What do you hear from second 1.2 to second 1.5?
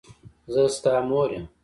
یم.